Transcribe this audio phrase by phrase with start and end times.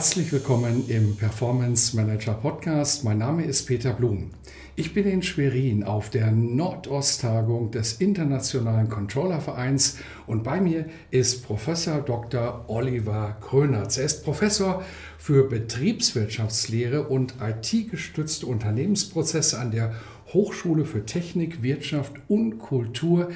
[0.00, 3.04] Herzlich willkommen im Performance Manager Podcast.
[3.04, 4.30] Mein Name ist Peter Blum.
[4.74, 12.00] Ich bin in Schwerin auf der Nordosttagung des Internationalen Controllervereins und bei mir ist Professor
[12.00, 12.64] Dr.
[12.68, 13.98] Oliver Krönertz.
[13.98, 14.82] Er ist Professor
[15.18, 19.92] für Betriebswirtschaftslehre und IT-gestützte Unternehmensprozesse an der
[20.32, 23.28] Hochschule für Technik, Wirtschaft und Kultur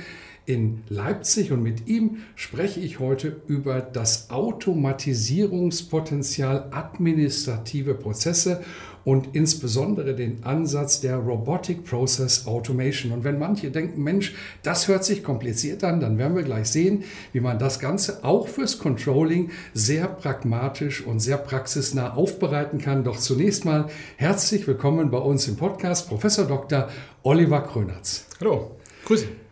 [0.46, 8.62] in Leipzig und mit ihm spreche ich heute über das Automatisierungspotenzial administrative Prozesse
[9.04, 13.12] und insbesondere den Ansatz der Robotic Process Automation.
[13.12, 17.04] Und wenn manche denken, Mensch, das hört sich kompliziert an, dann werden wir gleich sehen,
[17.32, 23.04] wie man das Ganze auch fürs Controlling sehr pragmatisch und sehr praxisnah aufbereiten kann.
[23.04, 26.88] Doch zunächst mal herzlich willkommen bei uns im Podcast, Professor Dr.
[27.23, 28.26] Oliver Krönertz.
[28.40, 29.43] Hallo, grüße.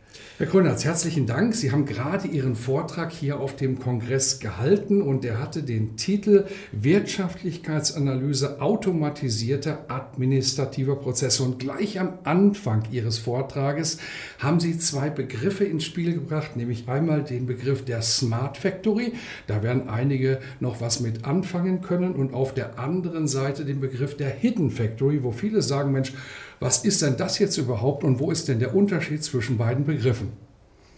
[0.43, 1.55] Herr Grönertz, herzlichen Dank.
[1.55, 6.47] Sie haben gerade Ihren Vortrag hier auf dem Kongress gehalten und der hatte den Titel
[6.73, 11.45] Wirtschaftlichkeitsanalyse automatisierter administrativer Prozesse.
[11.45, 13.99] Und gleich am Anfang Ihres Vortrages
[14.41, 19.13] haben Sie zwei Begriffe ins Spiel gebracht, nämlich einmal den Begriff der Smart Factory.
[19.47, 24.17] Da werden einige noch was mit anfangen können und auf der anderen Seite den Begriff
[24.17, 26.13] der Hidden Factory, wo viele sagen, Mensch,
[26.63, 30.33] was ist denn das jetzt überhaupt und wo ist denn der Unterschied zwischen beiden Begriffen?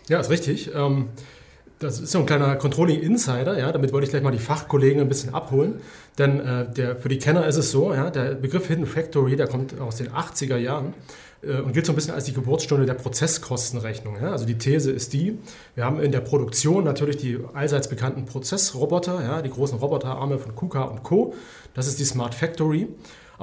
[0.09, 0.71] Ja, ist richtig.
[0.75, 1.09] Ähm,
[1.79, 5.01] das ist so ein kleiner Controlling Insider, ja, damit wollte ich gleich mal die Fachkollegen
[5.01, 5.81] ein bisschen abholen.
[6.19, 9.49] Denn äh, der, für die Kenner ist es so, ja, der Begriff Hidden Factory, der
[9.49, 10.95] kommt aus den 80er Jahren
[11.43, 14.17] äh, und gilt so ein bisschen als die Geburtsstunde der Prozesskostenrechnung.
[14.21, 14.31] Ja.
[14.31, 15.39] Also die These ist die,
[15.75, 20.55] wir haben in der Produktion natürlich die allseits bekannten Prozessroboter, ja, die großen Roboterarme von
[20.55, 21.35] KUKA und Co.
[21.75, 22.89] Das ist die Smart Factory.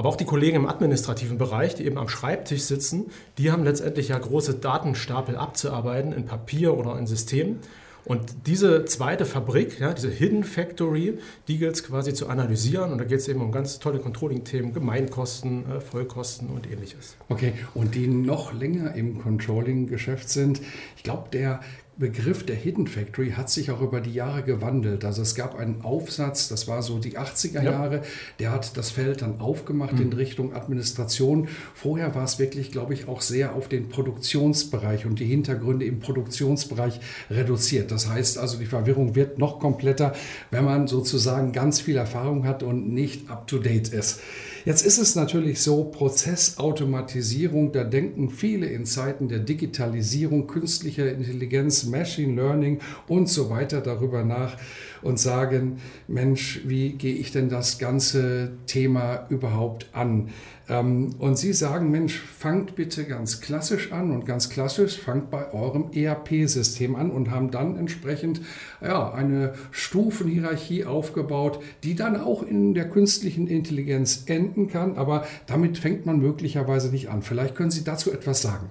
[0.02, 4.08] Aber auch die Kollegen im administrativen Bereich, die eben am Schreibtisch sitzen, die haben letztendlich
[4.08, 7.60] ja große Datenstapel abzuarbeiten in Papier oder in Systemen.
[8.04, 12.92] Und diese zweite Fabrik, ja, diese Hidden Factory, die gilt es quasi zu analysieren.
[12.92, 17.16] Und da geht es eben um ganz tolle Controlling-Themen, Gemeinkosten, äh, Vollkosten und ähnliches.
[17.30, 20.62] Okay, und die noch länger im Controlling-Geschäft sind,
[20.98, 21.60] ich glaube, der
[21.97, 25.03] Begriff der Hidden Factory hat sich auch über die Jahre gewandelt.
[25.03, 28.02] Also es gab einen Aufsatz, das war so die 80er Jahre, ja.
[28.40, 30.03] der hat das Feld dann aufgemacht mhm.
[30.03, 31.50] in Richtung Administration.
[31.74, 36.00] Vorher war es wirklich, glaube ich, auch sehr auf den Produktionsbereich und die Hintergründe im
[36.00, 37.91] Produktionsbereich reduziert.
[37.91, 40.13] Das heißt also, die Verwirrung wird noch kompletter,
[40.50, 44.22] wenn man sozusagen ganz viel Erfahrung hat und nicht up-to-date ist.
[44.64, 51.86] Jetzt ist es natürlich so, Prozessautomatisierung, da denken viele in Zeiten der Digitalisierung, künstlicher Intelligenz,
[51.86, 54.58] Machine Learning und so weiter darüber nach
[55.02, 60.30] und sagen, Mensch, wie gehe ich denn das ganze Thema überhaupt an?
[60.70, 65.54] Ähm, und Sie sagen, Mensch, fangt bitte ganz klassisch an und ganz klassisch fangt bei
[65.54, 68.42] eurem ERP-System an und haben dann entsprechend
[68.82, 74.98] ja, eine Stufenhierarchie aufgebaut, die dann auch in der künstlichen Intelligenz enden kann.
[74.98, 77.22] Aber damit fängt man möglicherweise nicht an.
[77.22, 78.70] Vielleicht können Sie dazu etwas sagen.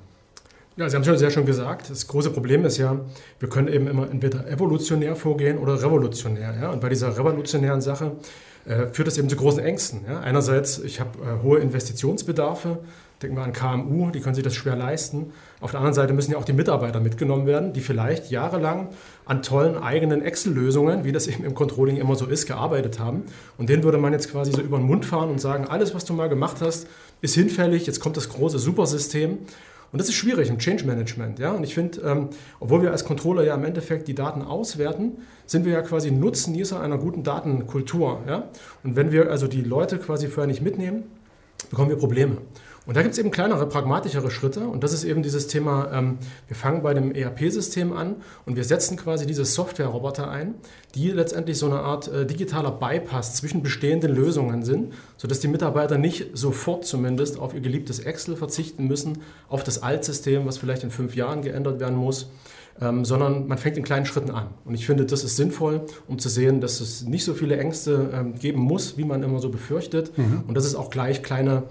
[0.77, 3.01] Ja, Sie haben schon sehr schön gesagt, das große Problem ist ja,
[3.39, 6.55] wir können eben immer entweder evolutionär vorgehen oder revolutionär.
[6.61, 6.71] Ja?
[6.71, 8.13] Und bei dieser revolutionären Sache
[8.67, 10.03] äh, führt das eben zu großen Ängsten.
[10.09, 10.21] Ja?
[10.21, 12.79] Einerseits, ich habe äh, hohe Investitionsbedarfe,
[13.21, 15.33] denken wir an KMU, die können sich das schwer leisten.
[15.61, 18.89] Auf der anderen Seite müssen ja auch die Mitarbeiter mitgenommen werden, die vielleicht jahrelang
[19.27, 23.25] an tollen eigenen Excel-Lösungen, wie das eben im Controlling immer so ist, gearbeitet haben.
[23.59, 26.05] Und denen würde man jetzt quasi so über den Mund fahren und sagen, alles, was
[26.05, 26.87] du mal gemacht hast,
[27.21, 29.39] ist hinfällig, jetzt kommt das große Supersystem.
[29.93, 31.39] Und das ist schwierig im Change Management.
[31.39, 31.53] Ja?
[31.53, 32.29] Und ich finde, ähm,
[32.61, 36.81] obwohl wir als Controller ja im Endeffekt die Daten auswerten, sind wir ja quasi Nutznießer
[36.81, 38.21] einer guten Datenkultur.
[38.27, 38.49] Ja?
[38.85, 41.05] Und wenn wir also die Leute quasi vorher nicht mitnehmen,
[41.71, 42.39] bekommen wir Probleme.
[42.91, 44.67] Und da gibt es eben kleinere, pragmatischere Schritte.
[44.67, 48.17] Und das ist eben dieses Thema, ähm, wir fangen bei dem ERP-System an
[48.47, 50.57] und wir setzen quasi diese Software-Roboter ein,
[50.97, 55.99] die letztendlich so eine Art äh, digitaler Bypass zwischen bestehenden Lösungen sind, sodass die Mitarbeiter
[55.99, 60.91] nicht sofort zumindest auf ihr geliebtes Excel verzichten müssen, auf das Altsystem, was vielleicht in
[60.91, 62.29] fünf Jahren geändert werden muss.
[62.81, 64.47] Ähm, sondern man fängt in kleinen Schritten an.
[64.65, 68.11] Und ich finde, das ist sinnvoll, um zu sehen, dass es nicht so viele Ängste
[68.15, 70.17] ähm, geben muss, wie man immer so befürchtet.
[70.17, 70.45] Mhm.
[70.49, 71.65] Und dass es auch gleich kleine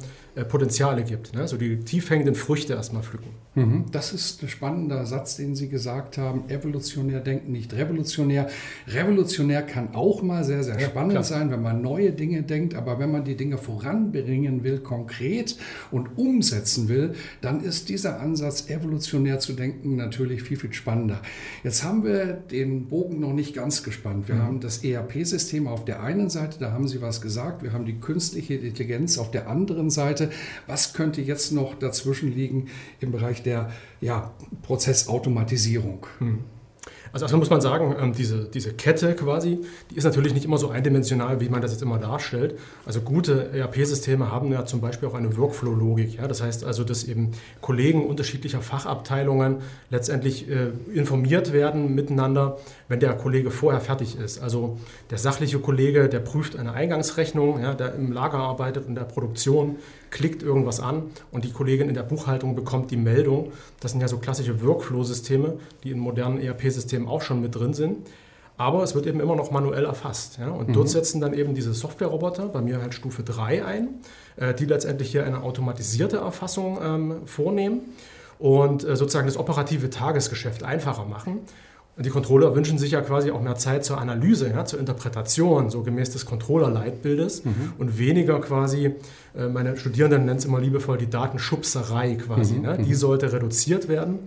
[0.48, 1.34] Potenziale gibt.
[1.34, 1.48] Ne?
[1.48, 3.30] So die tief hängenden Früchte erstmal pflücken.
[3.56, 3.86] Mhm.
[3.92, 6.50] Das ist ein spannender Satz, den Sie gesagt haben.
[6.50, 8.48] Evolutionär denken, nicht revolutionär.
[8.88, 12.76] Revolutionär kann auch mal sehr, sehr spannend ja, sein, wenn man neue Dinge denkt.
[12.76, 15.58] Aber wenn man die Dinge voranbringen will, konkret
[15.92, 21.22] und umsetzen will, dann ist dieser Ansatz, evolutionär zu denken, natürlich viel, viel spannender.
[21.64, 24.28] Jetzt haben wir den Bogen noch nicht ganz gespannt.
[24.28, 24.44] Wir mhm.
[24.44, 27.64] haben das ERP-System auf der einen Seite, da haben Sie was gesagt.
[27.64, 30.19] Wir haben die künstliche Intelligenz auf der anderen Seite.
[30.68, 32.69] Was könnte jetzt noch dazwischen liegen
[33.00, 33.71] im Bereich der
[34.01, 34.31] ja,
[34.63, 36.06] Prozessautomatisierung?
[36.19, 36.39] Mhm.
[37.12, 40.57] Also erstmal muss man sagen, ähm, diese, diese Kette quasi, die ist natürlich nicht immer
[40.57, 42.57] so eindimensional, wie man das jetzt immer darstellt.
[42.86, 46.18] Also gute ERP-Systeme haben ja zum Beispiel auch eine Workflow-Logik.
[46.18, 46.27] Ja?
[46.27, 47.31] Das heißt also, dass eben
[47.62, 49.57] Kollegen unterschiedlicher Fachabteilungen
[49.89, 54.39] letztendlich äh, informiert werden miteinander, wenn der Kollege vorher fertig ist.
[54.39, 54.77] Also
[55.10, 59.77] der sachliche Kollege, der prüft eine Eingangsrechnung, ja, der im Lager arbeitet und der Produktion
[60.12, 63.52] klickt irgendwas an und die Kollegin in der Buchhaltung bekommt die Meldung.
[63.80, 68.08] Das sind ja so klassische Workflow-Systeme, die in modernen ERP-Systemen auch schon mit drin sind.
[68.58, 70.38] Aber es wird eben immer noch manuell erfasst.
[70.38, 70.50] Ja?
[70.50, 70.74] Und mhm.
[70.74, 73.88] dort setzen dann eben diese Software-Roboter, bei mir halt Stufe 3 ein,
[74.36, 77.82] äh, die letztendlich hier eine automatisierte Erfassung ähm, vornehmen
[78.38, 81.40] und äh, sozusagen das operative Tagesgeschäft einfacher machen.
[82.00, 85.84] Die Controller wünschen sich ja quasi auch mehr Zeit zur Analyse, ja, zur Interpretation, so
[85.84, 87.74] gemäß des Controller-Leitbildes mhm.
[87.78, 88.96] und weniger quasi,
[89.36, 92.56] äh, meine Studierenden nennen es immer liebevoll, die Datenschubserei quasi.
[92.56, 92.62] Mhm.
[92.62, 92.78] Ne?
[92.78, 92.96] Die mhm.
[92.96, 94.19] sollte reduziert werden.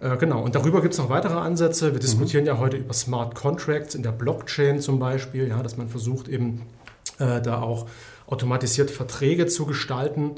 [0.00, 1.92] Äh, genau, und darüber gibt es noch weitere Ansätze.
[1.92, 2.48] Wir diskutieren mhm.
[2.48, 6.62] ja heute über Smart Contracts in der Blockchain zum Beispiel, ja, dass man versucht eben
[7.18, 7.86] äh, da auch
[8.26, 10.32] automatisiert Verträge zu gestalten.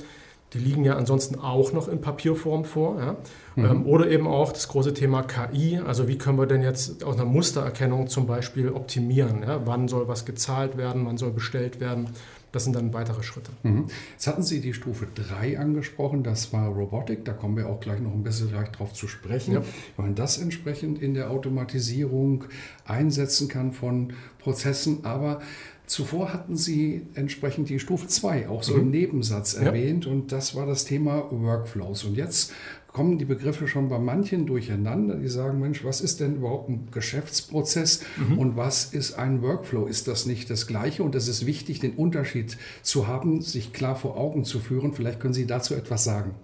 [0.56, 2.98] Die liegen ja ansonsten auch noch in Papierform vor.
[2.98, 3.16] Ja?
[3.56, 3.64] Mhm.
[3.64, 5.78] Ähm, oder eben auch das große Thema KI.
[5.84, 9.42] Also wie können wir denn jetzt aus einer Mustererkennung zum Beispiel optimieren?
[9.42, 9.66] Ja?
[9.66, 11.06] Wann soll was gezahlt werden?
[11.06, 12.08] Wann soll bestellt werden?
[12.52, 13.50] Das sind dann weitere Schritte.
[13.64, 13.88] Mhm.
[14.12, 18.00] Jetzt hatten Sie die Stufe 3 angesprochen, das war Robotik, da kommen wir auch gleich
[18.00, 19.52] noch ein bisschen gleich drauf zu sprechen.
[19.52, 19.62] Ja.
[19.96, 22.44] Wenn man das entsprechend in der Automatisierung
[22.86, 25.40] einsetzen kann von Prozessen, aber
[25.86, 28.80] Zuvor hatten Sie entsprechend die Stufe 2 auch so mhm.
[28.80, 30.12] im Nebensatz erwähnt ja.
[30.12, 32.04] und das war das Thema Workflows.
[32.04, 32.52] Und jetzt
[32.96, 36.88] kommen die Begriffe schon bei manchen durcheinander, die sagen, Mensch, was ist denn überhaupt ein
[36.90, 38.38] Geschäftsprozess mhm.
[38.38, 39.86] und was ist ein Workflow?
[39.86, 41.02] Ist das nicht das Gleiche?
[41.02, 44.92] Und es ist wichtig, den Unterschied zu haben, sich klar vor Augen zu führen.
[44.92, 46.34] Vielleicht können Sie dazu etwas sagen.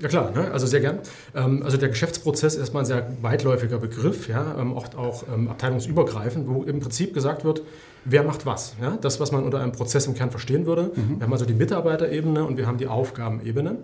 [0.00, 0.50] Ja klar, ne?
[0.50, 1.00] also sehr gern.
[1.34, 4.56] Ähm, also der Geschäftsprozess ist erstmal ein sehr weitläufiger Begriff, ja?
[4.58, 7.62] Ähm, oft auch ähm, abteilungsübergreifend, wo im Prinzip gesagt wird,
[8.04, 8.74] wer macht was.
[8.80, 8.98] Ja?
[9.00, 10.90] Das, was man unter einem Prozess im Kern verstehen würde.
[10.94, 11.18] Mhm.
[11.18, 13.78] Wir haben also die Mitarbeiterebene und wir haben die Aufgabenebene.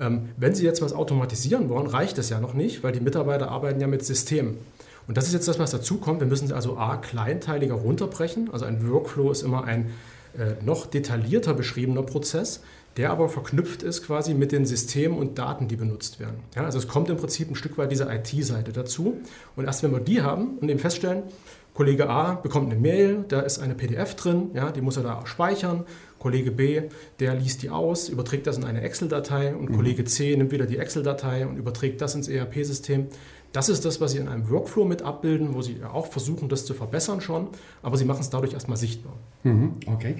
[0.00, 3.50] Ähm, wenn Sie jetzt was automatisieren wollen, reicht es ja noch nicht, weil die Mitarbeiter
[3.50, 4.58] arbeiten ja mit Systemen.
[5.08, 6.20] Und das ist jetzt das, was dazu kommt.
[6.20, 8.50] Wir müssen es also A, kleinteiliger runterbrechen.
[8.52, 9.90] Also ein Workflow ist immer ein
[10.38, 12.60] äh, noch detaillierter beschriebener Prozess,
[12.96, 16.40] der aber verknüpft ist quasi mit den Systemen und Daten, die benutzt werden.
[16.54, 19.20] Ja, also es kommt im Prinzip ein Stück weit diese IT-Seite dazu.
[19.56, 21.24] Und erst wenn wir die haben und eben feststellen,
[21.74, 25.26] Kollege A bekommt eine Mail, da ist eine PDF drin, ja, die muss er da
[25.26, 25.86] speichern.
[26.18, 26.82] Kollege B,
[27.18, 29.76] der liest die aus, überträgt das in eine Excel-Datei und mhm.
[29.76, 33.08] Kollege C nimmt wieder die Excel-Datei und überträgt das ins ERP-System.
[33.52, 36.64] Das ist das, was Sie in einem Workflow mit abbilden, wo Sie auch versuchen, das
[36.64, 37.48] zu verbessern schon,
[37.82, 39.14] aber Sie machen es dadurch erstmal sichtbar.
[39.42, 40.16] Mhm, okay.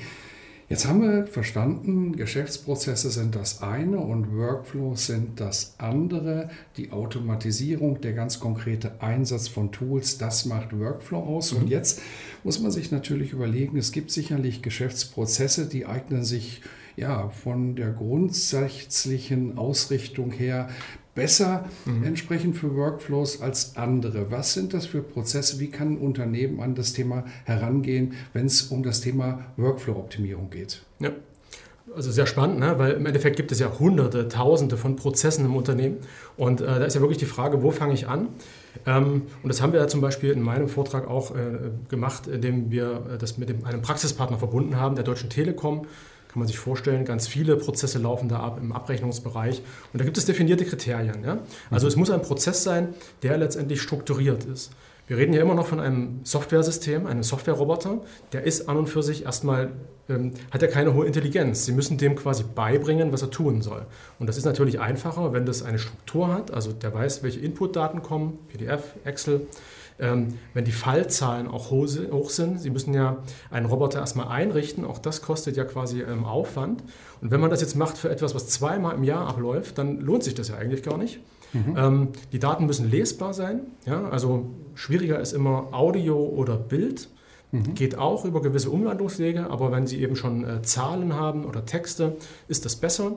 [0.69, 6.49] Jetzt haben wir verstanden, Geschäftsprozesse sind das eine und Workflows sind das andere.
[6.77, 11.53] Die Automatisierung, der ganz konkrete Einsatz von Tools, das macht Workflow aus.
[11.53, 11.59] Mhm.
[11.59, 12.01] Und jetzt
[12.43, 16.63] muss man sich natürlich überlegen, es gibt sicherlich Geschäftsprozesse, die eignen sich
[16.97, 20.69] ja, von der grundsätzlichen Ausrichtung her
[21.15, 22.05] besser mhm.
[22.05, 24.31] entsprechend für Workflows als andere.
[24.31, 25.61] Was sind das für Prozesse?
[25.61, 30.83] Wie kann ein Unternehmen an das Thema herangehen, wenn es um das Thema Workflow-Optimierung geht?
[31.01, 31.11] Ja.
[31.95, 32.79] Also sehr spannend, ne?
[32.79, 35.99] weil im Endeffekt gibt es ja hunderte, tausende von Prozessen im Unternehmen.
[36.37, 38.29] Und äh, da ist ja wirklich die Frage, wo fange ich an?
[38.87, 42.71] Ähm, und das haben wir ja zum Beispiel in meinem Vortrag auch äh, gemacht, indem
[42.71, 45.87] wir äh, das mit dem, einem Praxispartner verbunden haben, der Deutschen Telekom
[46.33, 49.63] kann man sich vorstellen, ganz viele Prozesse laufen da ab im Abrechnungsbereich.
[49.93, 51.23] Und da gibt es definierte Kriterien.
[51.23, 51.39] Ja?
[51.71, 51.89] Also mhm.
[51.89, 54.71] es muss ein Prozess sein, der letztendlich strukturiert ist.
[55.09, 58.01] Wir reden hier immer noch von einem Softwaresystem, einem Softwareroboter.
[58.33, 59.73] Der ist an und für sich erstmal,
[60.09, 61.67] ähm, hat ja keine hohe Intelligenz.
[61.67, 63.85] Sie müssen dem quasi beibringen, was er tun soll.
[64.19, 68.03] Und das ist natürlich einfacher, wenn das eine Struktur hat, also der weiß, welche Inputdaten
[68.03, 69.47] kommen, PDF, Excel,
[70.03, 74.99] ähm, wenn die Fallzahlen auch hoch sind, Sie müssen ja einen Roboter erstmal einrichten, auch
[74.99, 76.83] das kostet ja quasi ähm, Aufwand.
[77.21, 80.25] Und wenn man das jetzt macht für etwas, was zweimal im Jahr abläuft, dann lohnt
[80.25, 81.21] sich das ja eigentlich gar nicht.
[81.53, 81.75] Mhm.
[81.77, 83.61] Ähm, die Daten müssen lesbar sein.
[83.87, 84.09] Ja?
[84.09, 87.09] Also schwieriger ist immer Audio oder Bild.
[87.53, 87.75] Mhm.
[87.75, 92.17] Geht auch über gewisse Umwandlungswege, aber wenn Sie eben schon äh, Zahlen haben oder Texte,
[92.49, 93.13] ist das besser.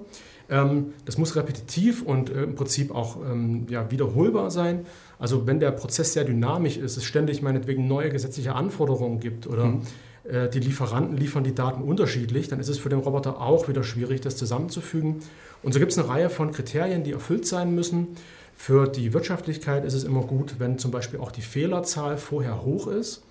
[0.49, 4.85] Ähm, das muss repetitiv und äh, im Prinzip auch ähm, ja, wiederholbar sein.
[5.17, 9.65] Also wenn der Prozess sehr dynamisch ist, es ständig meinetwegen neue gesetzliche Anforderungen gibt oder
[9.65, 9.81] mhm.
[10.23, 13.83] äh, die Lieferanten liefern die Daten unterschiedlich, dann ist es für den Roboter auch wieder
[13.83, 15.21] schwierig, das zusammenzufügen.
[15.63, 18.09] Und so gibt es eine Reihe von Kriterien, die erfüllt sein müssen.
[18.55, 22.87] Für die Wirtschaftlichkeit ist es immer gut, wenn zum Beispiel auch die Fehlerzahl vorher hoch
[22.87, 23.23] ist.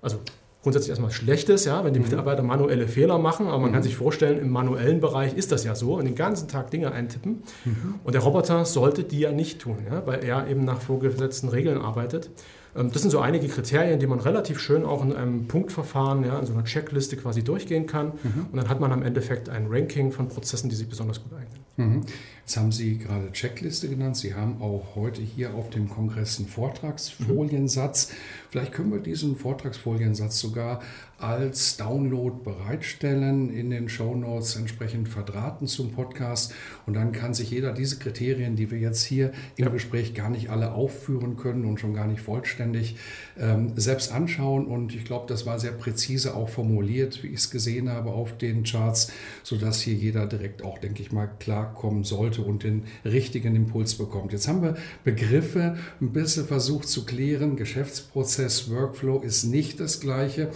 [0.00, 0.18] Also
[0.62, 2.06] grundsätzlich erstmal Schlechtes, ja, wenn die mhm.
[2.06, 3.74] Mitarbeiter manuelle Fehler machen, aber man mhm.
[3.74, 6.92] kann sich vorstellen, im manuellen Bereich ist das ja so und den ganzen Tag Dinge
[6.92, 7.42] eintippen.
[7.64, 7.94] Mhm.
[8.04, 11.78] Und der Roboter sollte die ja nicht tun, ja, weil er eben nach vorgesetzten Regeln
[11.78, 12.30] arbeitet.
[12.76, 16.38] Ähm, das sind so einige Kriterien, die man relativ schön auch in einem Punktverfahren, ja,
[16.38, 18.12] in so einer Checkliste quasi durchgehen kann.
[18.22, 18.46] Mhm.
[18.50, 21.60] Und dann hat man am Endeffekt ein Ranking von Prozessen, die sich besonders gut eignen.
[21.76, 22.02] Mhm.
[22.40, 24.16] Jetzt haben Sie gerade Checkliste genannt.
[24.16, 28.10] Sie haben auch heute hier auf dem Kongress einen Vortragsfoliensatz.
[28.10, 28.14] Mhm.
[28.50, 30.80] Vielleicht können wir diesen Vortragsfoliensatz sogar
[31.20, 36.54] als Download bereitstellen, in den Show Notes entsprechend verdrahten zum Podcast.
[36.86, 39.70] Und dann kann sich jeder diese Kriterien, die wir jetzt hier im ja.
[39.70, 42.96] Gespräch gar nicht alle aufführen können und schon gar nicht vollständig,
[43.40, 44.66] ähm, selbst anschauen.
[44.66, 48.36] Und ich glaube, das war sehr präzise auch formuliert, wie ich es gesehen habe auf
[48.36, 49.10] den Charts,
[49.42, 54.32] sodass hier jeder direkt auch, denke ich mal, klarkommen sollte und den richtigen Impuls bekommt.
[54.32, 57.56] Jetzt haben wir Begriffe ein bisschen versucht zu klären.
[57.56, 60.50] Geschäftsprozess, Workflow ist nicht das gleiche.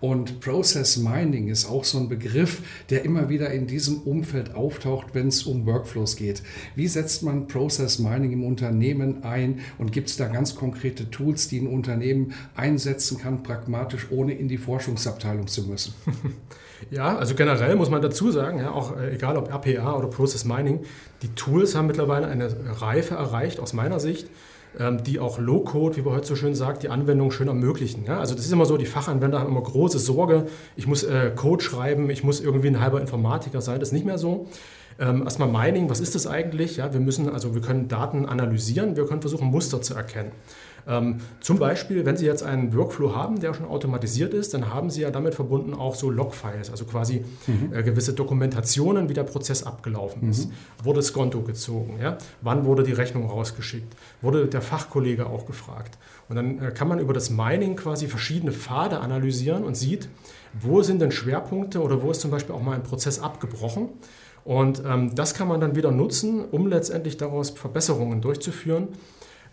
[0.00, 5.08] Und Process Mining ist auch so ein Begriff, der immer wieder in diesem Umfeld auftaucht,
[5.12, 6.42] wenn es um Workflows geht.
[6.76, 11.48] Wie setzt man Process Mining im Unternehmen ein und gibt es da ganz konkrete Tools,
[11.48, 15.94] die ein Unternehmen einsetzen kann, pragmatisch, ohne in die Forschungsabteilung zu müssen?
[16.90, 20.44] Ja, also generell muss man dazu sagen, ja, auch äh, egal ob RPA oder Process
[20.44, 20.84] Mining,
[21.22, 22.48] die Tools haben mittlerweile eine
[22.80, 24.28] Reife erreicht aus meiner Sicht,
[24.78, 28.04] ähm, die auch Low-Code, wie man heute so schön sagt, die Anwendung schön ermöglichen.
[28.04, 28.20] Ja?
[28.20, 31.62] Also das ist immer so, die Fachanwender haben immer große Sorge, ich muss äh, Code
[31.62, 34.46] schreiben, ich muss irgendwie ein halber Informatiker sein, das ist nicht mehr so.
[34.98, 36.78] Ähm, erstmal Mining, was ist das eigentlich?
[36.78, 40.32] Ja, wir müssen, also wir können Daten analysieren, wir können versuchen, Muster zu erkennen.
[40.88, 44.88] Ähm, zum Beispiel, wenn Sie jetzt einen Workflow haben, der schon automatisiert ist, dann haben
[44.88, 47.74] Sie ja damit verbunden auch so Logfiles, also quasi mhm.
[47.74, 50.30] äh, gewisse Dokumentationen, wie der Prozess abgelaufen mhm.
[50.30, 50.50] ist.
[50.82, 51.98] Wurde das Konto gezogen?
[52.02, 52.16] Ja?
[52.40, 53.94] Wann wurde die Rechnung rausgeschickt?
[54.22, 55.98] Wurde der Fachkollege auch gefragt?
[56.30, 60.08] Und dann äh, kann man über das Mining quasi verschiedene Pfade analysieren und sieht,
[60.58, 63.90] wo sind denn Schwerpunkte oder wo ist zum Beispiel auch mal ein Prozess abgebrochen.
[64.44, 68.88] Und ähm, das kann man dann wieder nutzen, um letztendlich daraus Verbesserungen durchzuführen.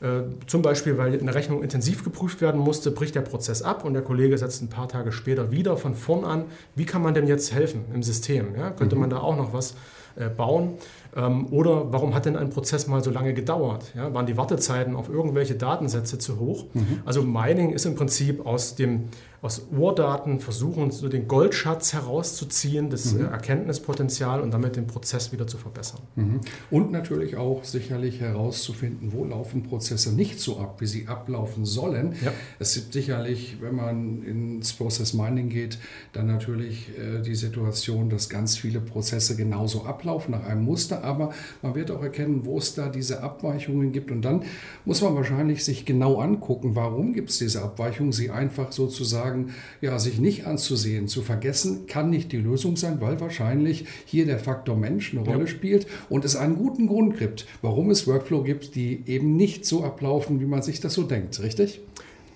[0.01, 3.93] Äh, zum Beispiel, weil eine Rechnung intensiv geprüft werden musste, bricht der Prozess ab und
[3.93, 6.45] der Kollege setzt ein paar Tage später wieder von vorn an.
[6.75, 8.55] Wie kann man denn jetzt helfen im System?
[8.57, 9.01] Ja, könnte mhm.
[9.01, 9.75] man da auch noch was
[10.15, 10.73] äh, bauen?
[11.15, 13.93] Ähm, oder warum hat denn ein Prozess mal so lange gedauert?
[13.95, 16.65] Ja, waren die Wartezeiten auf irgendwelche Datensätze zu hoch?
[16.73, 17.01] Mhm.
[17.05, 19.05] Also Mining ist im Prinzip aus dem
[19.45, 23.25] aus Urdaten versuchen, so den Goldschatz herauszuziehen, das mhm.
[23.25, 26.01] Äh, Erkenntnispotenzial und damit den Prozess wieder zu verbessern.
[26.15, 26.41] Mhm.
[26.71, 32.15] Und natürlich auch sicherlich herauszufinden, wo laufen Prozesse nicht so ab, wie sie ablaufen sollen.
[32.23, 32.33] Ja.
[32.57, 35.77] Es gibt sicherlich, wenn man ins Process Mining geht,
[36.11, 41.31] dann natürlich äh, die Situation, dass ganz viele Prozesse genauso ablaufen nach einem Muster, aber
[41.61, 44.41] man wird auch erkennen, wo es da diese Abweichungen gibt und dann
[44.85, 49.53] muss man wahrscheinlich sich genau angucken, warum gibt es diese Abweichungen, sie einfach sozusagen sagen,
[49.81, 54.39] ja, sich nicht anzusehen, zu vergessen, kann nicht die Lösung sein, weil wahrscheinlich hier der
[54.39, 55.47] Faktor Mensch eine Rolle ja.
[55.47, 59.83] spielt und es einen guten Grund gibt, warum es Workflow gibt, die eben nicht so
[59.83, 61.81] ablaufen, wie man sich das so denkt, richtig?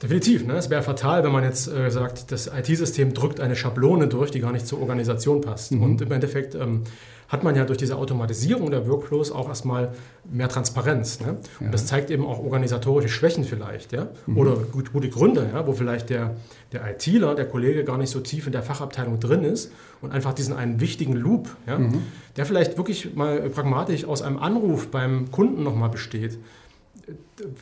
[0.02, 0.46] Definitiv.
[0.46, 0.54] Ne?
[0.54, 4.40] Es wäre fatal, wenn man jetzt äh, sagt, das IT-System drückt eine Schablone durch, die
[4.40, 5.74] gar nicht zur Organisation passt.
[5.74, 5.84] Mhm.
[5.84, 6.84] Und im Endeffekt ähm,
[7.30, 9.94] hat man ja durch diese Automatisierung der Workflows auch erstmal
[10.30, 11.20] mehr Transparenz.
[11.20, 11.38] Ne?
[11.60, 11.72] Und ja.
[11.72, 13.92] das zeigt eben auch organisatorische Schwächen vielleicht.
[13.92, 14.08] Ja?
[14.26, 14.38] Mhm.
[14.38, 15.66] Oder gut, gute Gründe, ja?
[15.66, 16.36] wo vielleicht der,
[16.72, 19.72] der ITler, der Kollege gar nicht so tief in der Fachabteilung drin ist
[20.02, 21.78] und einfach diesen einen wichtigen Loop, ja?
[21.78, 22.02] Mhm.
[22.36, 26.40] der vielleicht wirklich mal pragmatisch aus einem Anruf beim Kunden nochmal besteht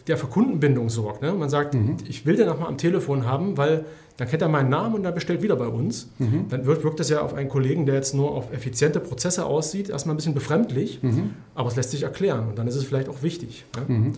[0.08, 1.22] der für Kundenbindung sorgt.
[1.22, 1.34] Ne?
[1.34, 1.98] Man sagt, mhm.
[2.08, 3.86] ich will den auch mal am Telefon haben, weil
[4.18, 6.10] dann kennt er meinen Namen und dann bestellt wieder bei uns.
[6.18, 6.46] Mhm.
[6.50, 9.90] Dann wirkt, wirkt das ja auf einen Kollegen, der jetzt nur auf effiziente Prozesse aussieht,
[9.90, 11.32] erstmal ein bisschen befremdlich, mhm.
[11.54, 13.66] aber es lässt sich erklären und dann ist es vielleicht auch wichtig.
[13.88, 14.14] Ne?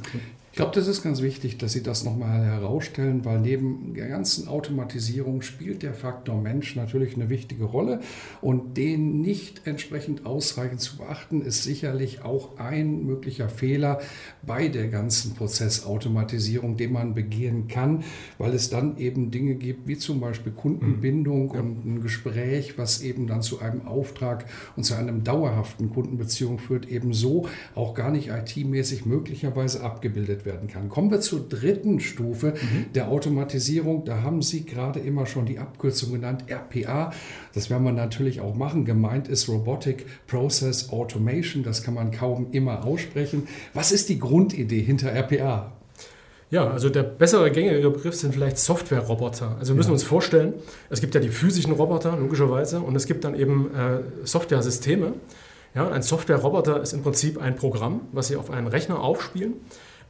[0.51, 4.47] Ich glaube, das ist ganz wichtig, dass Sie das nochmal herausstellen, weil neben der ganzen
[4.47, 7.99] Automatisierung spielt der Faktor Mensch natürlich eine wichtige Rolle
[8.41, 13.99] und den nicht entsprechend ausreichend zu beachten, ist sicherlich auch ein möglicher Fehler
[14.41, 18.03] bei der ganzen Prozessautomatisierung, den man begehen kann,
[18.39, 21.59] weil es dann eben Dinge gibt, wie zum Beispiel Kundenbindung mhm.
[21.59, 26.89] und ein Gespräch, was eben dann zu einem Auftrag und zu einem dauerhaften Kundenbeziehung führt,
[26.89, 30.89] eben so auch gar nicht IT-mäßig möglicherweise abgebildet dargestellt werden kann.
[30.89, 32.93] Kommen wir zur dritten Stufe mhm.
[32.93, 34.05] der Automatisierung.
[34.05, 37.11] Da haben Sie gerade immer schon die Abkürzung genannt, RPA.
[37.53, 38.85] Das werden wir natürlich auch machen.
[38.85, 41.63] Gemeint ist Robotic Process Automation.
[41.63, 43.47] Das kann man kaum immer aussprechen.
[43.73, 45.73] Was ist die Grundidee hinter RPA?
[46.51, 49.57] Ja, also der bessere gängige Begriff sind vielleicht Software-Roboter.
[49.59, 49.93] Also wir müssen ja.
[49.93, 50.55] uns vorstellen,
[50.89, 55.13] es gibt ja die physischen Roboter, logischerweise, und es gibt dann eben äh, Software-Systeme.
[55.75, 59.53] Ja, ein Software-Roboter ist im Prinzip ein Programm, was Sie auf einen Rechner aufspielen.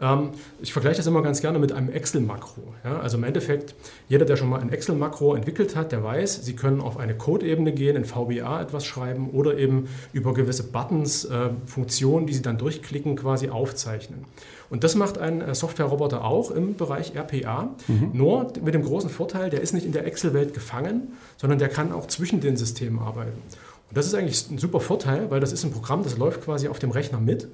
[0.02, 0.30] Ähm,
[0.62, 2.74] ich vergleiche das immer ganz gerne mit einem Excel-Makro.
[2.84, 3.76] Ja, also im Endeffekt,
[4.08, 7.74] jeder, der schon mal ein Excel-Makro entwickelt hat, der weiß, Sie können auf eine Code-Ebene
[7.74, 12.58] gehen, in VBA etwas schreiben oder eben über gewisse Buttons, äh, Funktionen, die Sie dann
[12.58, 14.26] durchklicken, quasi aufzeichnen.
[14.70, 17.76] Und das macht ein äh, Software-Roboter auch im Bereich RPA.
[17.88, 18.12] Mhm.
[18.14, 21.92] Nur mit dem großen Vorteil, der ist nicht in der Excel-Welt gefangen, sondern der kann
[21.92, 23.42] auch zwischen den Systemen arbeiten.
[23.90, 26.68] Und das ist eigentlich ein super Vorteil, weil das ist ein Programm, das läuft quasi
[26.68, 27.48] auf dem Rechner mit.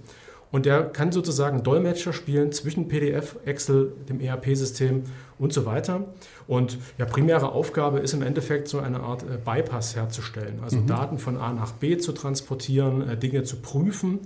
[0.55, 5.03] Und der kann sozusagen Dolmetscher spielen zwischen PDF, Excel, dem ERP-System
[5.37, 6.05] und so weiter.
[6.47, 10.87] Und ja, primäre Aufgabe ist im Endeffekt so eine Art äh, Bypass herzustellen, also mhm.
[10.87, 14.21] Daten von A nach B zu transportieren, äh, Dinge zu prüfen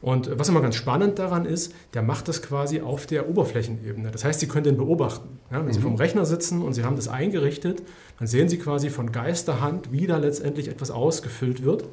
[0.00, 4.10] und was immer ganz spannend daran ist, der macht das quasi auf der Oberflächenebene.
[4.10, 5.38] Das heißt, Sie können den beobachten.
[5.50, 5.72] Ja, wenn mhm.
[5.74, 7.82] Sie vom Rechner sitzen und Sie haben das eingerichtet,
[8.18, 11.84] dann sehen Sie quasi von Geisterhand, wie da letztendlich etwas ausgefüllt wird,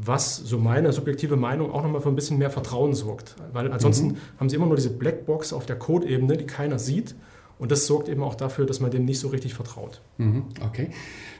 [0.00, 3.34] was so meine subjektive Meinung auch nochmal für ein bisschen mehr Vertrauen sorgt.
[3.52, 4.16] Weil ansonsten mhm.
[4.38, 7.16] haben Sie immer nur diese Blackbox auf der Code-Ebene, die keiner sieht.
[7.58, 10.00] Und das sorgt eben auch dafür, dass man dem nicht so richtig vertraut.
[10.18, 10.90] Mhm, okay.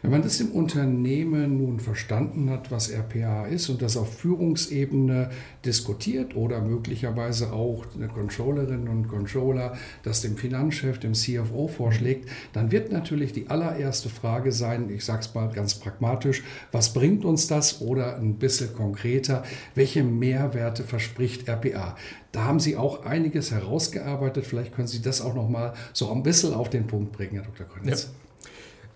[0.03, 5.31] Wenn man das im Unternehmen nun verstanden hat, was RPA ist und das auf Führungsebene
[5.65, 12.71] diskutiert oder möglicherweise auch eine Controllerin und Controller das dem Finanzchef, dem CFO vorschlägt, dann
[12.73, 17.47] wird natürlich die allererste Frage sein, ich sage es mal ganz pragmatisch, was bringt uns
[17.47, 19.45] das oder ein bisschen konkreter,
[19.75, 21.97] welche Mehrwerte verspricht RPA?
[22.33, 24.47] Da haben Sie auch einiges herausgearbeitet.
[24.47, 27.45] Vielleicht können Sie das auch noch mal so ein bisschen auf den Punkt bringen, Herr
[27.45, 27.67] Dr.
[27.67, 28.05] Könitz.
[28.05, 28.09] Ja.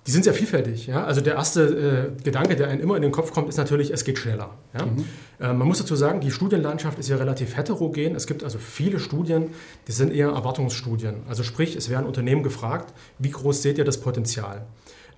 [0.07, 0.89] Die sind sehr vielfältig.
[0.89, 1.05] Ja?
[1.05, 4.05] Also der erste äh, Gedanke, der einem immer in den Kopf kommt, ist natürlich, es
[4.05, 4.51] geht schneller.
[4.77, 4.87] Ja?
[4.87, 5.05] Mhm.
[5.39, 8.17] Äh, man muss dazu sagen, die Studienlandschaft ist ja relativ heterogen.
[8.17, 9.51] Es gibt also viele Studien,
[9.87, 11.23] die sind eher Erwartungsstudien.
[11.29, 14.67] Also sprich, es werden Unternehmen gefragt, wie groß seht ihr das Potenzial?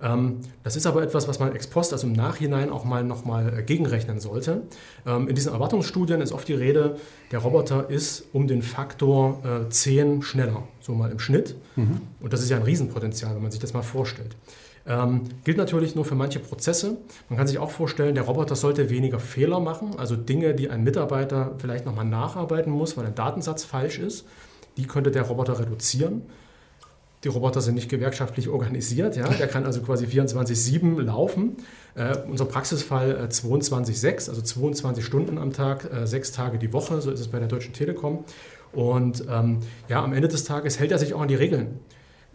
[0.05, 3.59] Ähm, das ist aber etwas, was man ex post, also im Nachhinein auch mal nochmal
[3.59, 4.63] äh, gegenrechnen sollte.
[5.07, 6.97] Ähm, in diesen Erwartungsstudien ist oft die Rede,
[7.33, 11.57] der Roboter ist um den Faktor äh, 10 schneller, so mal im Schnitt.
[11.77, 12.03] Mhm.
[12.21, 14.37] Und das ist ja ein Riesenpotenzial, wenn man sich das mal vorstellt.
[14.87, 16.99] Ähm, gilt natürlich nur für manche Prozesse.
[17.31, 20.85] Man kann sich auch vorstellen, der Roboter sollte weniger Fehler machen, also Dinge, die ein
[20.85, 24.27] Mitarbeiter vielleicht nochmal nacharbeiten muss, weil ein Datensatz falsch ist,
[24.77, 26.23] die könnte der Roboter reduzieren.
[27.25, 29.17] Die Roboter sind nicht gewerkschaftlich organisiert.
[29.17, 29.29] Ja?
[29.29, 31.57] Der kann also quasi 24-7 laufen.
[31.95, 37.01] Äh, unser Praxisfall äh, 22-6, also 22 Stunden am Tag, äh, sechs Tage die Woche,
[37.01, 38.25] so ist es bei der Deutschen Telekom.
[38.73, 41.79] Und ähm, ja, am Ende des Tages hält er sich auch an die Regeln.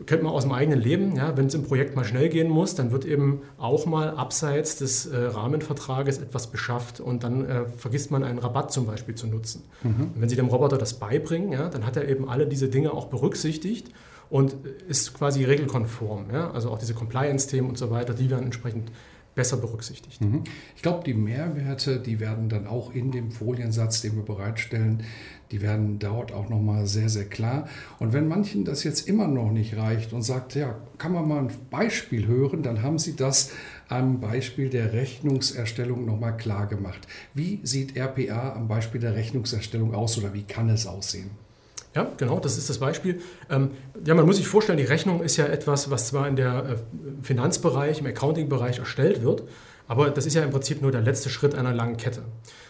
[0.05, 2.73] Kennt man aus dem eigenen Leben, ja, wenn es im Projekt mal schnell gehen muss,
[2.73, 8.09] dann wird eben auch mal abseits des äh, Rahmenvertrages etwas beschafft und dann äh, vergisst
[8.09, 9.65] man einen Rabatt zum Beispiel zu nutzen.
[9.83, 10.11] Mhm.
[10.15, 13.07] wenn Sie dem Roboter das beibringen, ja, dann hat er eben alle diese Dinge auch
[13.07, 13.91] berücksichtigt
[14.29, 14.55] und
[14.87, 16.31] ist quasi regelkonform.
[16.31, 16.51] Ja?
[16.51, 18.91] Also auch diese Compliance-Themen und so weiter, die werden entsprechend
[19.35, 20.19] besser berücksichtigt.
[20.19, 20.43] Mhm.
[20.75, 25.03] Ich glaube, die Mehrwerte, die werden dann auch in dem Foliensatz, den wir bereitstellen,
[25.51, 27.67] die werden dort auch nochmal sehr, sehr klar.
[27.99, 31.39] Und wenn manchen das jetzt immer noch nicht reicht und sagt, ja, kann man mal
[31.39, 33.51] ein Beispiel hören, dann haben sie das
[33.87, 37.07] am Beispiel der Rechnungserstellung nochmal klar gemacht.
[37.33, 41.31] Wie sieht RPA am Beispiel der Rechnungserstellung aus oder wie kann es aussehen?
[41.95, 43.19] Ja, genau, das ist das Beispiel.
[43.49, 43.71] Ähm,
[44.05, 46.75] ja, man muss sich vorstellen, die Rechnung ist ja etwas, was zwar in der äh,
[47.23, 49.43] Finanzbereich, im Accounting-Bereich erstellt wird,
[49.87, 52.21] aber das ist ja im Prinzip nur der letzte Schritt einer langen Kette.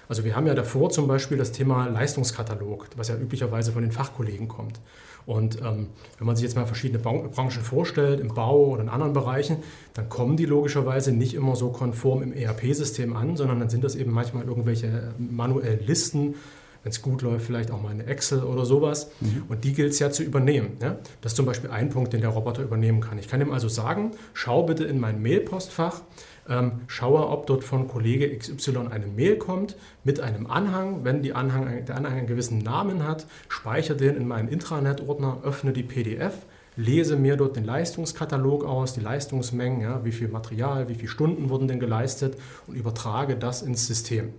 [0.07, 3.91] Also wir haben ja davor zum Beispiel das Thema Leistungskatalog, was ja üblicherweise von den
[3.91, 4.79] Fachkollegen kommt.
[5.25, 9.13] Und ähm, wenn man sich jetzt mal verschiedene Branchen vorstellt, im Bau oder in anderen
[9.13, 9.57] Bereichen,
[9.93, 13.95] dann kommen die logischerweise nicht immer so konform im ERP-System an, sondern dann sind das
[13.95, 16.35] eben manchmal irgendwelche manuellen Listen,
[16.83, 19.11] wenn es gut läuft, vielleicht auch mal eine Excel oder sowas.
[19.19, 19.43] Mhm.
[19.49, 20.77] Und die gilt es ja zu übernehmen.
[20.81, 20.97] Ja?
[21.21, 23.17] Das ist zum Beispiel ein Punkt, den der Roboter übernehmen kann.
[23.19, 26.01] Ich kann ihm also sagen, schau bitte in mein Mailpostfach,
[26.47, 31.03] ähm, schaue, ob dort von Kollege XY eine Mail kommt mit einem Anhang.
[31.03, 35.73] Wenn die Anhang, der Anhang einen gewissen Namen hat, speichere den in meinen Intranet-Ordner, öffne
[35.73, 36.33] die PDF,
[36.75, 41.49] lese mir dort den Leistungskatalog aus, die Leistungsmengen, ja, wie viel Material, wie viele Stunden
[41.49, 42.37] wurden denn geleistet
[42.67, 44.33] und übertrage das ins System.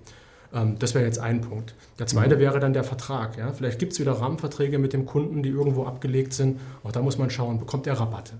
[0.53, 1.75] Ähm, das wäre jetzt ein Punkt.
[1.99, 2.41] Der zweite mhm.
[2.41, 3.37] wäre dann der Vertrag.
[3.39, 3.53] Ja?
[3.53, 6.61] Vielleicht gibt es wieder Rahmenverträge mit dem Kunden, die irgendwo abgelegt sind.
[6.83, 8.33] Auch da muss man schauen, bekommt er Rabatte.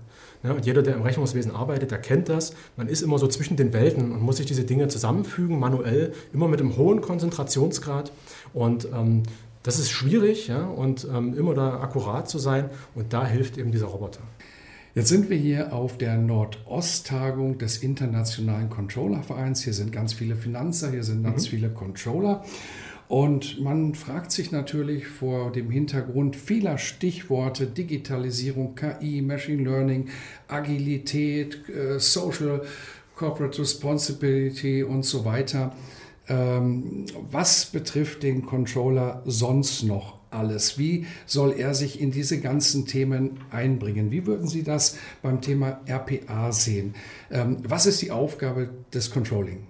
[0.43, 0.51] Ja?
[0.51, 2.53] Und jeder, der im Rechnungswesen arbeitet, der kennt das.
[2.77, 6.47] Man ist immer so zwischen den Welten und muss sich diese Dinge zusammenfügen, manuell, immer
[6.47, 8.11] mit einem hohen Konzentrationsgrad.
[8.53, 9.23] Und ähm,
[9.63, 13.71] Das ist schwierig ja, und ähm, immer da akkurat zu sein und da hilft eben
[13.71, 14.21] dieser Roboter.
[14.93, 19.63] Jetzt sind wir hier auf der Nordost-Tagung des Internationalen Controller-Vereins.
[19.63, 21.49] Hier sind ganz viele Finanzer, hier sind ganz mhm.
[21.49, 22.43] viele Controller.
[23.07, 30.09] Und man fragt sich natürlich vor dem Hintergrund vieler Stichworte Digitalisierung, KI, Machine Learning,
[30.49, 32.61] Agilität, äh, Social
[33.15, 35.73] Corporate Responsibility und so weiter.
[36.27, 40.77] Ähm, was betrifft den Controller sonst noch alles?
[40.77, 44.11] Wie soll er sich in diese ganzen Themen einbringen?
[44.11, 46.95] Wie würden Sie das beim Thema RPA sehen?
[47.29, 49.63] Ähm, was ist die Aufgabe des Controlling?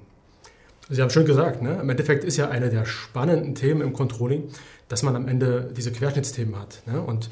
[0.89, 1.79] Sie haben schön gesagt, ne?
[1.81, 4.43] im Endeffekt ist ja eine der spannenden Themen im Controlling,
[4.89, 6.81] dass man am Ende diese Querschnittsthemen hat.
[6.85, 7.01] Ne?
[7.01, 7.29] Und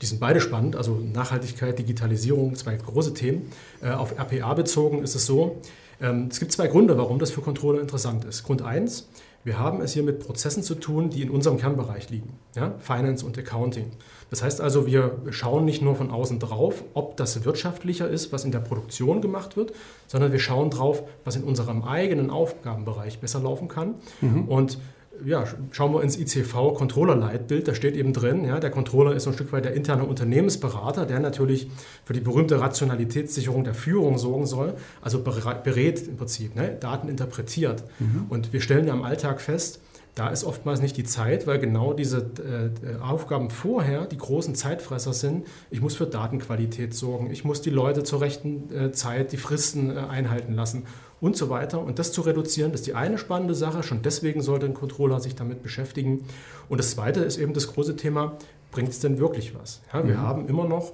[0.00, 3.50] die sind beide spannend, also Nachhaltigkeit, Digitalisierung, zwei große Themen.
[3.82, 5.60] Äh, auf RPA bezogen ist es so,
[6.00, 8.44] ähm, es gibt zwei Gründe, warum das für Controller interessant ist.
[8.44, 9.08] Grund eins,
[9.42, 12.74] wir haben es hier mit Prozessen zu tun, die in unserem Kernbereich liegen, ja?
[12.78, 13.90] Finance und Accounting.
[14.28, 18.44] Das heißt also, wir schauen nicht nur von außen drauf, ob das wirtschaftlicher ist, was
[18.44, 19.72] in der Produktion gemacht wird,
[20.06, 23.94] sondern wir schauen drauf, was in unserem eigenen Aufgabenbereich besser laufen kann.
[24.20, 24.44] Mhm.
[24.44, 24.78] Und
[25.24, 29.52] ja, schauen wir ins ICV-Controller-Leitbild, da steht eben drin, ja, der Controller ist ein Stück
[29.52, 31.70] weit der interne Unternehmensberater, der natürlich
[32.04, 37.84] für die berühmte Rationalitätssicherung der Führung sorgen soll, also berät im Prinzip, ne, Daten interpretiert.
[37.98, 38.26] Mhm.
[38.28, 39.80] Und wir stellen ja im Alltag fest,
[40.14, 45.12] da ist oftmals nicht die Zeit, weil genau diese äh, Aufgaben vorher die großen Zeitfresser
[45.12, 45.46] sind.
[45.70, 49.96] Ich muss für Datenqualität sorgen, ich muss die Leute zur rechten äh, Zeit die Fristen
[49.96, 50.84] äh, einhalten lassen
[51.20, 51.80] und so weiter.
[51.80, 53.82] Und das zu reduzieren, das ist die eine spannende Sache.
[53.82, 56.24] Schon deswegen sollte ein Controller sich damit beschäftigen.
[56.68, 58.38] Und das zweite ist eben das große Thema,
[58.70, 59.80] bringt es denn wirklich was?
[59.92, 60.22] Ja, wir mhm.
[60.22, 60.92] haben immer noch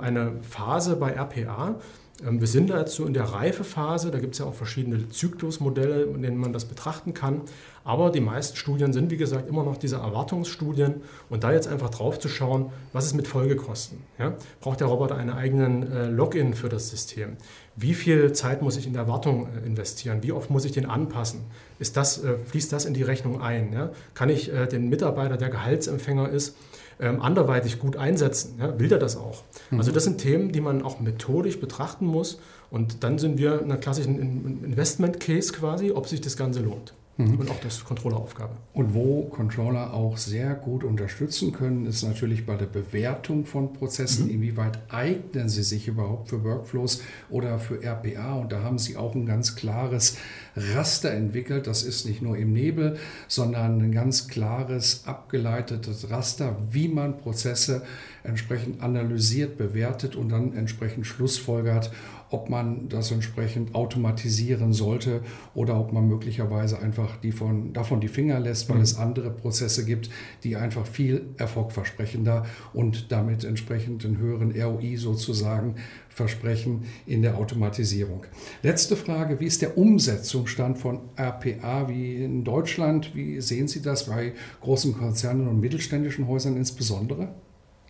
[0.00, 1.76] eine Phase bei RPA,
[2.24, 6.22] ähm, wir sind dazu in der Reifephase, da gibt es ja auch verschiedene Zyklusmodelle, in
[6.22, 7.42] denen man das betrachten kann.
[7.84, 11.02] Aber die meisten Studien sind, wie gesagt, immer noch diese Erwartungsstudien.
[11.28, 13.98] Und da jetzt einfach drauf zu schauen, was ist mit Folgekosten?
[14.18, 14.34] Ja?
[14.60, 17.36] Braucht der Roboter einen eigenen äh, Login für das System?
[17.74, 20.22] Wie viel Zeit muss ich in der Wartung äh, investieren?
[20.22, 21.40] Wie oft muss ich den anpassen?
[21.80, 23.72] Ist das, äh, fließt das in die Rechnung ein?
[23.72, 23.90] Ja?
[24.14, 26.56] Kann ich den Mitarbeiter, der Gehaltsempfänger ist,
[27.02, 28.54] ähm, anderweitig gut einsetzen.
[28.58, 29.42] Ja, will der das auch?
[29.70, 29.78] Mhm.
[29.78, 32.38] Also das sind Themen, die man auch methodisch betrachten muss.
[32.70, 34.18] Und dann sind wir in einer klassischen
[34.64, 36.94] Investment Case quasi, ob sich das Ganze lohnt.
[37.18, 37.40] Mhm.
[37.40, 38.54] Und auch das Controlleraufgabe.
[38.72, 44.26] Und wo Controller auch sehr gut unterstützen können, ist natürlich bei der Bewertung von Prozessen.
[44.26, 44.34] Mhm.
[44.34, 48.36] Inwieweit eignen sie sich überhaupt für Workflows oder für RPA?
[48.36, 50.16] Und da haben sie auch ein ganz klares
[50.56, 51.66] Raster entwickelt.
[51.66, 52.96] Das ist nicht nur im Nebel,
[53.28, 57.82] sondern ein ganz klares, abgeleitetes Raster, wie man Prozesse
[58.24, 61.90] entsprechend analysiert, bewertet und dann entsprechend schlussfolgert,
[62.32, 65.22] ob man das entsprechend automatisieren sollte
[65.54, 68.82] oder ob man möglicherweise einfach die von, davon die Finger lässt, weil mhm.
[68.82, 70.10] es andere Prozesse gibt,
[70.44, 75.76] die einfach viel erfolgversprechender und damit entsprechend einen höheren ROI sozusagen
[76.08, 78.24] versprechen in der Automatisierung.
[78.62, 83.14] Letzte Frage, wie ist der Umsetzungsstand von RPA wie in Deutschland?
[83.14, 87.34] Wie sehen Sie das bei großen Konzernen und mittelständischen Häusern insbesondere?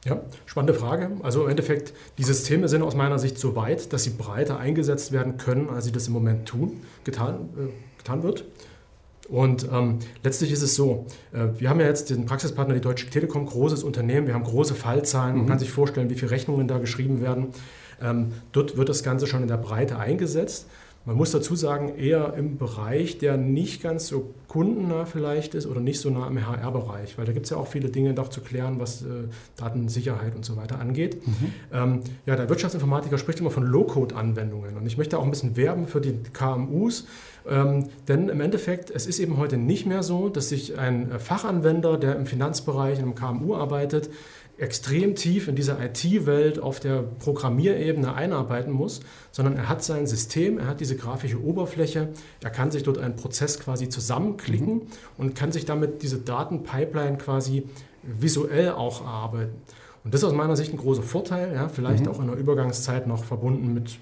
[0.05, 1.11] Ja, spannende Frage.
[1.23, 5.12] Also im Endeffekt, die Systeme sind aus meiner Sicht so weit, dass sie breiter eingesetzt
[5.12, 8.45] werden können, als sie das im Moment tun, getan, äh, getan wird.
[9.29, 13.09] Und ähm, letztlich ist es so, äh, wir haben ja jetzt den Praxispartner, die Deutsche
[13.09, 15.38] Telekom, großes Unternehmen, wir haben große Fallzahlen, mhm.
[15.43, 17.49] man kann sich vorstellen, wie viele Rechnungen da geschrieben werden.
[18.03, 20.67] Ähm, dort wird das Ganze schon in der Breite eingesetzt.
[21.05, 25.81] Man muss dazu sagen, eher im Bereich, der nicht ganz so kundennah vielleicht ist oder
[25.81, 28.41] nicht so nah am HR-Bereich, weil da gibt es ja auch viele Dinge noch zu
[28.41, 29.07] klären, was äh,
[29.57, 31.27] Datensicherheit und so weiter angeht.
[31.27, 31.53] Mhm.
[31.73, 35.88] Ähm, ja, der Wirtschaftsinformatiker spricht immer von Low-Code-Anwendungen und ich möchte auch ein bisschen werben
[35.88, 37.07] für die KMUs,
[37.49, 41.19] ähm, denn im Endeffekt, es ist eben heute nicht mehr so, dass sich ein äh,
[41.19, 44.11] Fachanwender, der im Finanzbereich, in einem KMU arbeitet,
[44.59, 50.59] extrem tief in dieser IT-Welt auf der Programmierebene einarbeiten muss, sondern er hat sein System,
[50.59, 52.09] er hat diese grafische Oberfläche,
[52.43, 54.83] er kann sich dort einen Prozess quasi zusammenklicken mhm.
[55.17, 57.65] und kann sich damit diese Datenpipeline quasi
[58.03, 59.55] visuell auch erarbeiten.
[60.05, 62.11] Und das ist aus meiner Sicht ein großer Vorteil, ja, vielleicht mhm.
[62.11, 63.99] auch in der Übergangszeit noch verbunden mit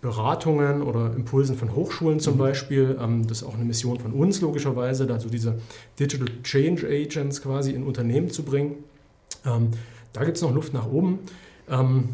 [0.00, 2.38] Beratungen oder Impulsen von Hochschulen zum mhm.
[2.38, 2.98] Beispiel.
[3.00, 5.58] Ähm, das ist auch eine Mission von uns logischerweise, also diese
[5.98, 8.84] Digital Change Agents quasi in Unternehmen zu bringen.
[9.44, 9.70] Ähm,
[10.12, 11.20] da gibt es noch Luft nach oben.
[11.68, 12.10] Ähm,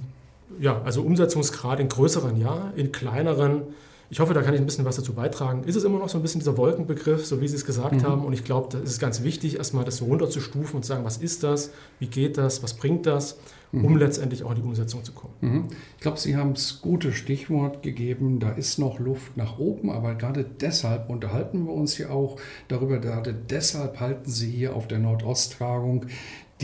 [0.61, 3.63] ja, also Umsetzungsgrad in größeren ja, in kleineren.
[4.11, 5.65] Ich hoffe, da kann ich ein bisschen was dazu beitragen.
[5.65, 8.03] Ist es immer noch so ein bisschen dieser Wolkenbegriff, so wie Sie es gesagt mhm.
[8.03, 8.25] haben?
[8.25, 11.17] Und ich glaube, da ist ganz wichtig, erstmal das so runterzustufen und zu sagen, was
[11.17, 13.39] ist das, wie geht das, was bringt das,
[13.73, 13.97] um mhm.
[13.97, 15.35] letztendlich auch in die Umsetzung zu kommen.
[15.41, 15.69] Mhm.
[15.97, 20.15] Ich glaube, Sie haben es gute Stichwort gegeben, da ist noch Luft nach oben, aber
[20.15, 25.01] gerade deshalb unterhalten wir uns hier auch darüber, gerade deshalb halten Sie hier auf der
[25.01, 26.07] Nordosttagung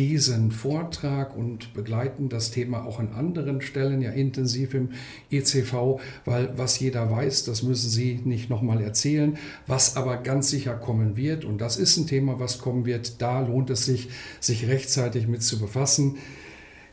[0.01, 4.93] diesen Vortrag und begleiten das Thema auch an anderen Stellen ja intensiv im
[5.31, 9.37] ECV, weil was jeder weiß, das müssen Sie nicht nochmal erzählen,
[9.67, 13.41] was aber ganz sicher kommen wird und das ist ein Thema, was kommen wird, da
[13.41, 14.09] lohnt es sich,
[14.41, 16.17] sich rechtzeitig mit zu befassen.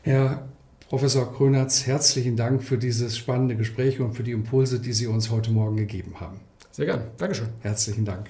[0.02, 0.46] Herr
[0.90, 5.30] Professor Krönertz, herzlichen Dank für dieses spannende Gespräch und für die Impulse, die Sie uns
[5.30, 6.40] heute Morgen gegeben haben.
[6.72, 7.04] Sehr gern.
[7.16, 7.48] Dankeschön.
[7.62, 8.28] Herzlichen Dank.